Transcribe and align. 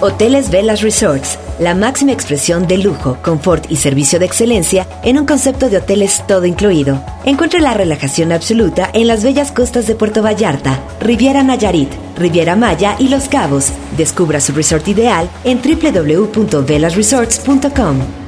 Hoteles 0.00 0.50
Velas 0.50 0.82
Resorts, 0.82 1.38
la 1.58 1.74
máxima 1.74 2.12
expresión 2.12 2.66
de 2.66 2.76
lujo, 2.76 3.16
confort 3.22 3.64
y 3.70 3.76
servicio 3.76 4.18
de 4.18 4.26
excelencia 4.26 4.86
en 5.02 5.18
un 5.18 5.24
concepto 5.24 5.70
de 5.70 5.78
hoteles 5.78 6.22
todo 6.28 6.44
incluido. 6.44 7.02
Encuentre 7.24 7.60
la 7.60 7.72
relajación 7.72 8.30
absoluta 8.32 8.90
en 8.92 9.06
las 9.06 9.24
bellas 9.24 9.52
costas 9.52 9.86
de 9.86 9.94
Puerto 9.94 10.22
Vallarta, 10.22 10.78
Riviera 11.00 11.42
Nayarit, 11.42 11.88
Riviera 12.16 12.56
Maya 12.56 12.96
y 12.98 13.08
Los 13.08 13.28
Cabos. 13.28 13.72
Descubra 13.96 14.40
su 14.40 14.52
resort 14.52 14.86
ideal 14.88 15.30
en 15.44 15.62
www.velasresorts.com. 15.62 18.25